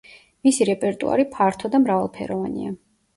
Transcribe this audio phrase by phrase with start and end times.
[0.45, 2.73] მისი რეპერტუარი ფართო და მრავალფეროვანია.